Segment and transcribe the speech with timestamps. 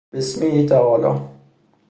[0.13, 1.21] بسمه تعالی